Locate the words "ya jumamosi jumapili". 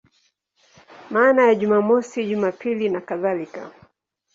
1.47-2.89